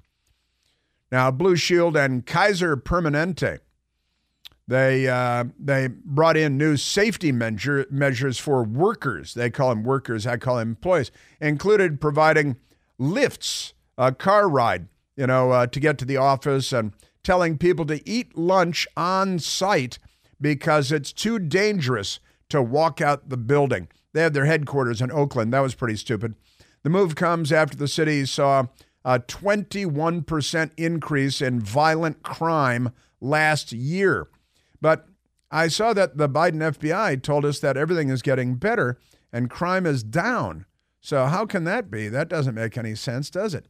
[1.11, 3.59] Now, Blue Shield and Kaiser Permanente,
[4.67, 9.34] they uh, they brought in new safety measure, measures for workers.
[9.34, 10.25] They call them workers.
[10.25, 11.12] I call them employees.
[11.39, 12.58] Included providing
[12.97, 17.86] lifts, a car ride, you know, uh, to get to the office, and telling people
[17.86, 19.99] to eat lunch on site
[20.41, 23.88] because it's too dangerous to walk out the building.
[24.13, 25.54] They had their headquarters in Oakland.
[25.54, 26.36] That was pretty stupid.
[26.84, 28.67] The move comes after the city saw
[29.04, 34.28] a 21% increase in violent crime last year.
[34.85, 35.07] But
[35.49, 38.99] I saw that the Biden FBI told us that everything is getting better
[39.33, 40.67] and crime is down.
[41.01, 42.07] So, how can that be?
[42.07, 43.65] That doesn't make any sense, does it?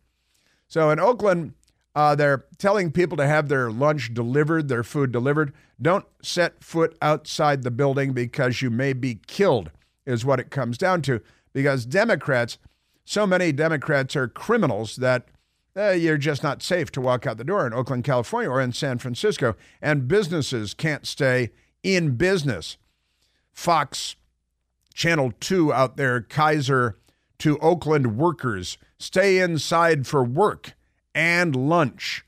[0.67, 1.54] So, in Oakland,
[1.95, 5.54] uh, they're telling people to have their lunch delivered, their food delivered.
[5.82, 9.71] Don't set foot outside the building because you may be killed,
[10.06, 11.21] is what it comes down to.
[11.54, 12.58] Because Democrats
[13.06, 15.30] so many Democrats are criminals that
[15.78, 18.72] uh, you're just not safe to walk out the door in Oakland, California, or in
[18.72, 19.56] San Francisco.
[19.82, 21.52] And businesses can't stay
[21.84, 22.78] in business.
[23.52, 24.16] Fox
[24.94, 26.98] Channel 2 out there, Kaiser
[27.40, 30.74] to Oakland workers stay inside for work
[31.14, 32.26] and lunch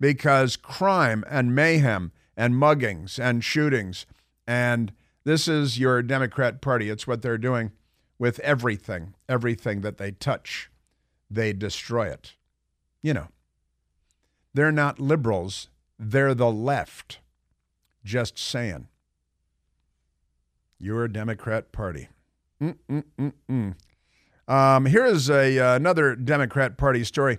[0.00, 4.04] because crime and mayhem and muggings and shootings
[4.48, 4.92] and
[5.24, 6.88] this is your Democrat Party.
[6.88, 7.72] It's what they're doing
[8.18, 10.70] with everything, everything that they touch,
[11.30, 12.32] they destroy it.
[13.02, 13.28] You know,
[14.54, 17.20] they're not liberals, they're the left.
[18.04, 18.88] Just saying.
[20.78, 22.08] You're a Democrat Party.
[22.62, 23.74] Mm-mm-mm-mm.
[24.46, 27.38] Um, here is a, uh, another Democrat Party story,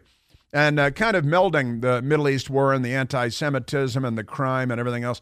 [0.54, 4.24] and uh, kind of melding the Middle East war and the anti Semitism and the
[4.24, 5.22] crime and everything else.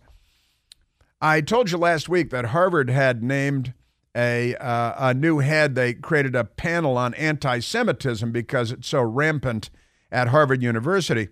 [1.21, 3.73] I told you last week that Harvard had named
[4.15, 5.75] a, uh, a new head.
[5.75, 9.69] They created a panel on anti Semitism because it's so rampant
[10.11, 11.29] at Harvard University.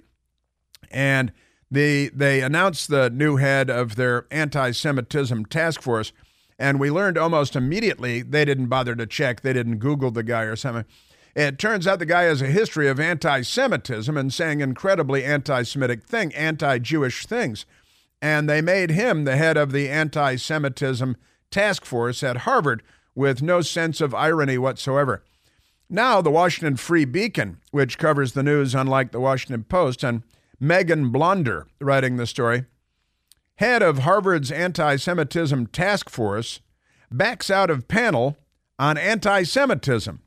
[0.92, 1.32] And
[1.70, 6.12] the, they announced the new head of their anti Semitism task force.
[6.58, 10.44] And we learned almost immediately they didn't bother to check, they didn't Google the guy
[10.44, 10.86] or something.
[11.36, 15.64] It turns out the guy has a history of anti Semitism and saying incredibly anti
[15.64, 17.66] Semitic thing, anti Jewish things.
[18.22, 21.18] And they made him the head of the anti Semitism
[21.52, 22.84] task force at Harvard
[23.14, 25.24] with no sense of irony whatsoever.
[25.89, 30.24] Now, the Washington Free Beacon, which covers the news unlike the Washington Post, and
[30.60, 32.65] Megan Blonder writing the story.
[33.58, 36.60] Head of Harvard's anti Semitism task force
[37.12, 38.38] backs out of panel
[38.80, 40.21] on anti Semitism.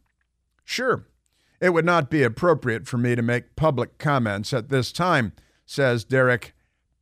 [0.65, 1.07] Sure,
[1.61, 5.33] it would not be appropriate for me to make public comments at this time,
[5.67, 6.55] says Derek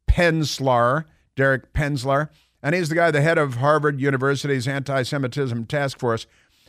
[0.08, 1.04] Penslar.
[1.36, 2.30] Derek Penslar,
[2.62, 6.26] and he's the guy, the head of Harvard University's anti Semitism task force,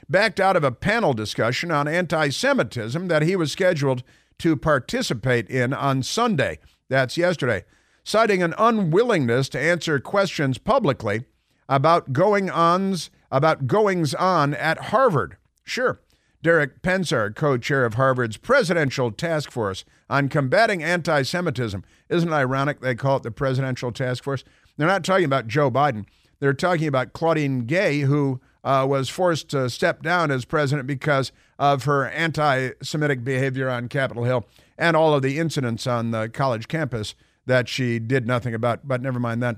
[0.10, 4.04] backed out of a panel discussion on anti Semitism that he was scheduled
[4.39, 6.60] to participate in on Sunday.
[6.89, 7.65] That's yesterday,
[8.04, 11.26] citing an unwillingness to answer questions publicly
[11.67, 15.38] about going ons about goings on at Harvard.
[15.63, 16.00] Sure.
[16.43, 21.84] Derek Penslar, co chair of Harvard's Presidential Task Force on Combating Anti Semitism.
[22.10, 24.43] Isn't it ironic they call it the Presidential Task Force?
[24.78, 26.06] They're not talking about Joe Biden.
[26.39, 31.32] They're talking about Claudine Gay, who uh, was forced to step down as president because
[31.58, 34.45] of her anti Semitic behavior on Capitol Hill
[34.77, 38.86] and all of the incidents on the college campus that she did nothing about.
[38.86, 39.56] But never mind that.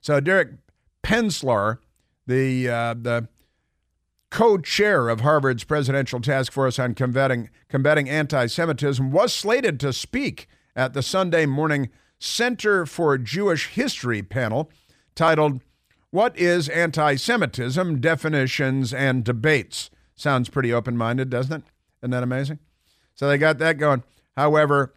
[0.00, 0.50] So, Derek
[1.02, 1.78] Penslar,
[2.24, 3.28] the, uh, the
[4.30, 9.92] co chair of Harvard's Presidential Task Force on Combating, combating Anti Semitism, was slated to
[9.92, 11.88] speak at the Sunday morning
[12.20, 14.70] Center for Jewish History panel
[15.16, 15.62] titled
[16.10, 18.00] What is Anti Semitism?
[18.00, 19.90] Definitions and Debates.
[20.14, 21.62] Sounds pretty open minded, doesn't it?
[22.02, 22.60] Isn't that amazing?
[23.14, 24.04] So they got that going.
[24.36, 24.94] However,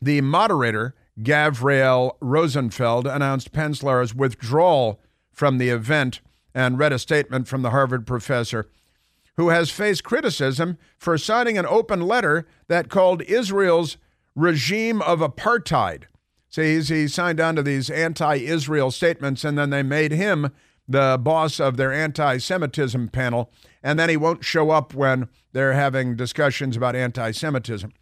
[0.00, 5.00] the moderator, Gavriel Rosenfeld, announced Penslar's withdrawal
[5.32, 6.20] from the event
[6.54, 8.70] and read a statement from the Harvard professor
[9.36, 13.96] who has faced criticism for signing an open letter that called Israel's
[14.36, 16.04] regime of apartheid
[16.50, 20.50] See, he signed on to these anti Israel statements, and then they made him
[20.88, 23.50] the boss of their anti Semitism panel,
[23.82, 27.92] and then he won't show up when they're having discussions about anti Semitism.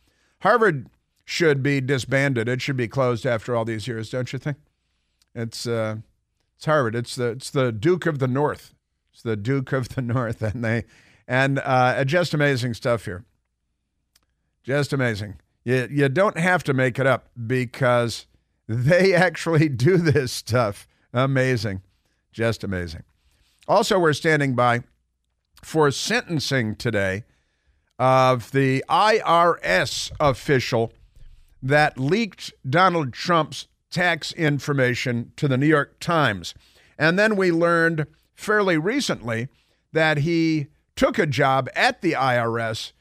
[0.40, 0.88] Harvard
[1.24, 2.48] should be disbanded.
[2.48, 4.58] It should be closed after all these years, don't you think?
[5.34, 5.96] It's, uh,
[6.56, 6.94] it's Harvard.
[6.94, 8.74] It's the, it's the Duke of the North.
[9.12, 10.84] It's the Duke of the North, and they
[11.28, 13.24] and uh, just amazing stuff here.
[14.62, 15.36] Just amazing.
[15.64, 18.26] You, you don't have to make it up because
[18.68, 20.86] they actually do this stuff.
[21.12, 21.82] Amazing.
[22.32, 23.02] Just amazing.
[23.68, 24.82] Also, we're standing by
[25.62, 27.24] for sentencing today
[27.98, 30.92] of the IRS official
[31.62, 36.54] that leaked Donald Trump's tax information to the New York Times.
[36.98, 39.48] And then we learned fairly recently
[39.92, 42.92] that he took a job at the IRS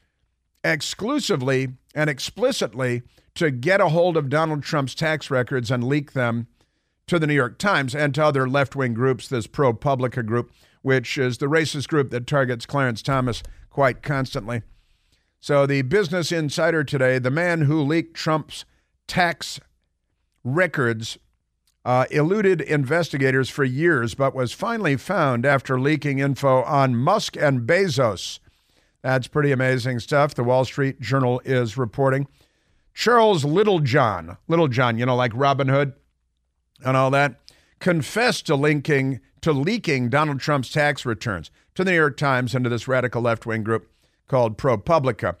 [0.64, 3.02] exclusively and explicitly
[3.36, 6.46] to get a hold of Donald Trump's tax records and leak them
[7.06, 10.50] to the New York Times and to other left wing groups, this ProPublica group,
[10.82, 14.62] which is the racist group that targets Clarence Thomas quite constantly.
[15.40, 18.64] So, the Business Insider today, the man who leaked Trump's
[19.06, 19.60] tax
[20.42, 21.18] records
[21.84, 27.60] uh, eluded investigators for years, but was finally found after leaking info on Musk and
[27.60, 28.40] Bezos.
[29.02, 30.34] That's pretty amazing stuff.
[30.34, 32.26] The Wall Street Journal is reporting.
[32.96, 35.92] Charles Littlejohn, Littlejohn, you know, like Robin Hood
[36.82, 37.38] and all that,
[37.78, 42.64] confessed to linking to leaking Donald Trump's tax returns to the New York Times and
[42.64, 43.92] to this radical left-wing group
[44.28, 45.36] called ProPublica.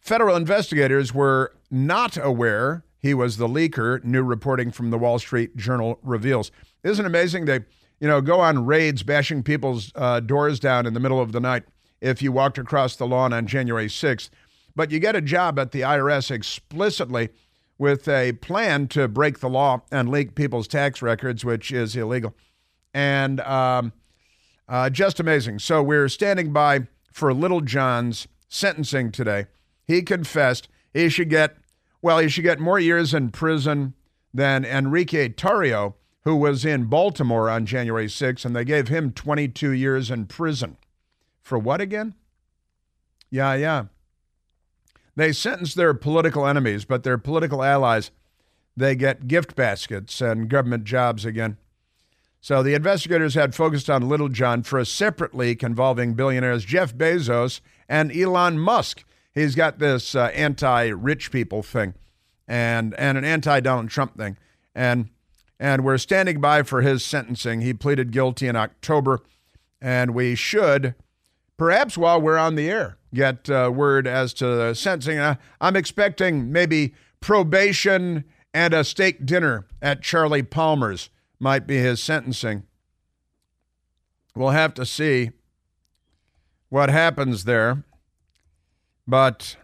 [0.00, 5.58] Federal investigators were not aware he was the leaker, new reporting from the Wall Street
[5.58, 6.50] Journal reveals.
[6.82, 7.60] Isn't it amazing they,
[8.00, 11.40] you know, go on raids bashing people's uh, doors down in the middle of the
[11.40, 11.64] night
[12.00, 14.30] if you walked across the lawn on January 6th
[14.76, 17.30] but you get a job at the IRS explicitly
[17.78, 22.34] with a plan to break the law and leak people's tax records, which is illegal.
[22.94, 23.92] And um,
[24.68, 25.58] uh, just amazing.
[25.58, 29.46] So we're standing by for Littlejohn's sentencing today.
[29.86, 31.56] He confessed he should get,
[32.02, 33.94] well, he should get more years in prison
[34.32, 39.70] than Enrique Tarrio, who was in Baltimore on January 6th, and they gave him 22
[39.70, 40.76] years in prison.
[41.42, 42.14] For what again?
[43.30, 43.84] Yeah, yeah.
[45.16, 48.10] They sentence their political enemies, but their political allies,
[48.76, 51.56] they get gift baskets and government jobs again.
[52.40, 57.60] So the investigators had focused on Littlejohn for a separate leak involving billionaires Jeff Bezos
[57.88, 59.04] and Elon Musk.
[59.34, 61.94] He's got this uh, anti-rich people thing,
[62.46, 64.36] and and an anti-Donald Trump thing,
[64.74, 65.08] and
[65.58, 67.62] and we're standing by for his sentencing.
[67.62, 69.20] He pleaded guilty in October,
[69.80, 70.94] and we should,
[71.56, 75.18] perhaps while we're on the air, get uh, word as to the sentencing.
[75.18, 82.02] Uh, I'm expecting maybe probation and a steak dinner at Charlie Palmer's might be his
[82.02, 82.64] sentencing.
[84.34, 85.30] We'll have to see
[86.68, 87.84] what happens there.
[89.06, 89.56] But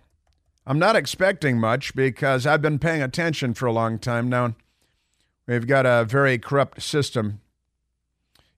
[0.67, 4.55] I'm not expecting much because I've been paying attention for a long time now.
[5.47, 7.41] We've got a very corrupt system.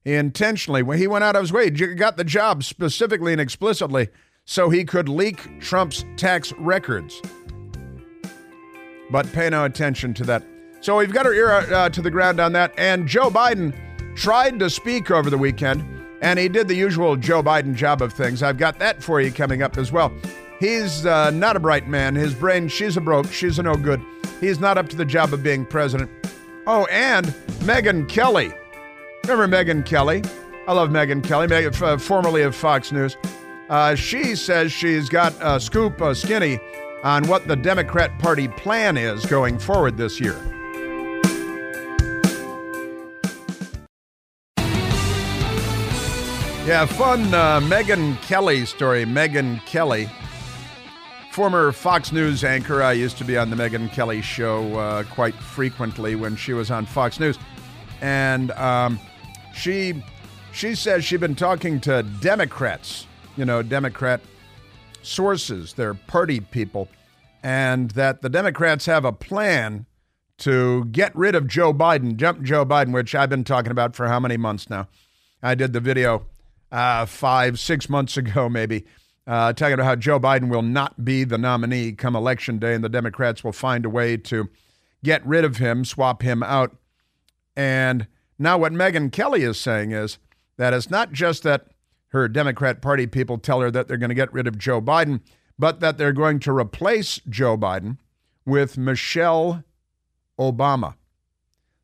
[0.05, 4.09] Intentionally, when he went out of his way, got the job specifically and explicitly
[4.45, 7.19] so he could leak Trump's tax records.
[9.09, 10.43] But pay no attention to that.
[10.81, 12.71] So we've got our ear uh, to the ground on that.
[12.77, 13.75] And Joe Biden
[14.15, 15.83] tried to speak over the weekend,
[16.21, 18.43] and he did the usual Joe Biden job of things.
[18.43, 20.13] I've got that for you coming up as well.
[20.59, 22.13] He's uh, not a bright man.
[22.13, 23.31] His brain, she's a broke.
[23.31, 24.01] She's a no good.
[24.39, 26.11] He's not up to the job of being president.
[26.67, 27.25] Oh, and
[27.65, 28.53] Megyn Kelly.
[29.27, 30.21] Remember Megyn Kelly?
[30.67, 33.17] I love Megyn Kelly, Meg- uh, formerly of Fox News.
[33.69, 36.59] Uh, she says she's got a scoop, a skinny,
[37.03, 40.35] on what the Democrat Party plan is going forward this year.
[46.67, 49.05] Yeah, fun uh, Megyn Kelly story.
[49.05, 50.07] Megyn Kelly,
[51.31, 52.83] former Fox News anchor.
[52.83, 56.69] I used to be on the Megyn Kelly show uh, quite frequently when she was
[56.69, 57.39] on Fox News,
[58.01, 58.99] and um,
[59.55, 60.03] she
[60.51, 64.21] she says she'd been talking to Democrats, you know, Democrat
[65.01, 66.87] sources, their party people,
[67.43, 69.85] and that the Democrats have a plan
[70.37, 74.07] to get rid of Joe Biden, jump Joe Biden, which I've been talking about for
[74.07, 74.87] how many months now.
[75.41, 76.25] I did the video
[76.71, 78.85] uh, five, six months ago, maybe,
[79.27, 82.83] uh, talking about how Joe Biden will not be the nominee come election day, and
[82.83, 84.49] the Democrats will find a way to
[85.03, 86.75] get rid of him, swap him out.
[87.55, 88.07] And
[88.37, 90.17] now, what Megyn Kelly is saying is
[90.57, 91.67] that it's not just that
[92.07, 95.21] her Democrat Party people tell her that they're going to get rid of Joe Biden,
[95.57, 97.97] but that they're going to replace Joe Biden
[98.45, 99.63] with Michelle
[100.39, 100.95] Obama.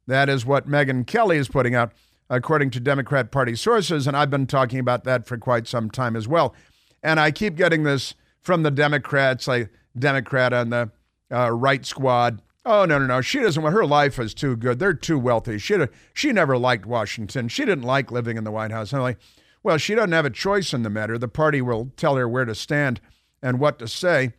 [0.07, 1.93] That is what Megyn Kelly is putting out
[2.29, 4.07] according to Democrat Party sources.
[4.07, 6.55] And I've been talking about that for quite some time as well.
[7.03, 10.91] And I keep getting this from the Democrats, like Democrat on the
[11.31, 12.41] uh, right squad.
[12.63, 13.21] Oh no no no!
[13.21, 14.77] She doesn't want her life is too good.
[14.77, 15.57] They're too wealthy.
[15.57, 15.77] She
[16.13, 17.47] she never liked Washington.
[17.47, 18.93] She didn't like living in the White House.
[18.93, 19.17] I'm like,
[19.63, 21.17] well, she doesn't have a choice in the matter.
[21.17, 23.01] The party will tell her where to stand
[23.41, 24.33] and what to say,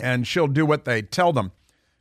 [0.00, 1.52] and she'll do what they tell them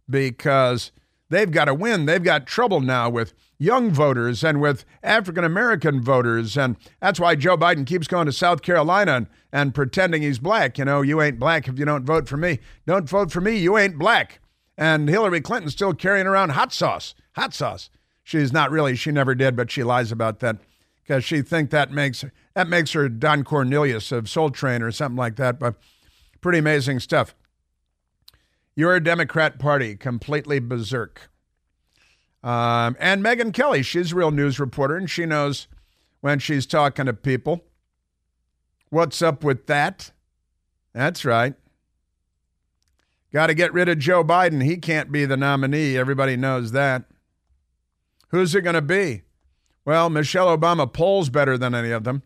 [0.10, 0.91] because
[1.30, 2.06] they've got to win.
[2.06, 6.58] They've got trouble now with young voters and with African American voters.
[6.58, 10.78] And that's why Joe Biden keeps going to South Carolina and, and pretending he's black.
[10.78, 12.60] You know, you ain't black if you don't vote for me.
[12.86, 14.39] Don't vote for me, you ain't black.
[14.78, 17.14] And Hillary Clinton's still carrying around hot sauce.
[17.36, 17.90] Hot sauce.
[18.24, 20.58] She's not really, she never did, but she lies about that
[21.04, 25.18] because she think that makes that makes her Don Cornelius of Soul Train or something
[25.18, 25.60] like that.
[25.60, 25.76] But
[26.42, 27.36] pretty amazing stuff.
[28.76, 31.30] Your Democrat Party completely berserk.
[32.44, 35.68] Um, and Megyn Kelly, she's a real news reporter, and she knows
[36.22, 37.66] when she's talking to people.
[38.90, 40.12] What's up with that?
[40.94, 41.54] That's right.
[43.34, 44.64] Got to get rid of Joe Biden.
[44.64, 45.98] He can't be the nominee.
[45.98, 47.04] Everybody knows that.
[48.30, 49.24] Who's it going to be?
[49.86, 52.24] Well, Michelle Obama polls better than any of them.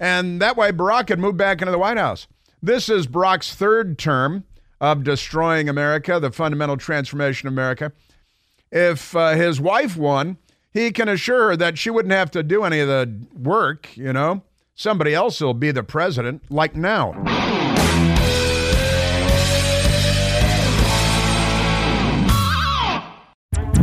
[0.00, 2.26] And that way, Barack can move back into the White House.
[2.62, 4.44] This is Barack's third term
[4.80, 7.92] of destroying America, the fundamental transformation of America
[8.72, 10.38] if uh, his wife won,
[10.72, 14.12] he can assure her that she wouldn't have to do any of the work, you
[14.12, 14.42] know.
[14.74, 17.12] Somebody else will be the president, like now.